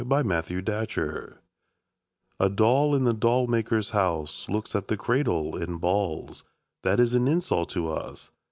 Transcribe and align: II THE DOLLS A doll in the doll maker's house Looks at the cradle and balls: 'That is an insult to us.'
II 0.01 0.05
THE 0.07 0.61
DOLLS 0.65 1.33
A 2.39 2.49
doll 2.49 2.95
in 2.95 3.03
the 3.03 3.13
doll 3.13 3.45
maker's 3.45 3.91
house 3.91 4.49
Looks 4.49 4.75
at 4.75 4.87
the 4.87 4.97
cradle 4.97 5.55
and 5.61 5.79
balls: 5.79 6.43
'That 6.81 6.99
is 6.99 7.13
an 7.13 7.27
insult 7.27 7.69
to 7.69 7.91
us.' 7.91 8.31